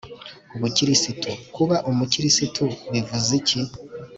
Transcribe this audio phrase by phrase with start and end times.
[0.55, 3.59] ubukristu/ kuba umukristu bivuze iki?